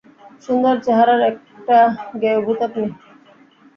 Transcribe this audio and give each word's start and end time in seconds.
সুন্দর 0.45 0.75
চেহারার 0.85 1.21
একটা 1.29 1.77
গেঁয়ো 2.21 2.41
ভূত 2.45 2.59
আপনি। 2.67 2.85